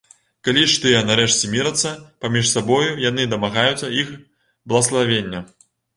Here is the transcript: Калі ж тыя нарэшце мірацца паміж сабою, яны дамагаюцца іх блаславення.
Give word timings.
Калі 0.47 0.61
ж 0.71 0.79
тыя 0.85 1.01
нарэшце 1.09 1.49
мірацца 1.51 1.91
паміж 2.25 2.47
сабою, 2.55 2.89
яны 3.09 3.27
дамагаюцца 3.35 3.93
іх 4.05 4.09
блаславення. 4.73 5.45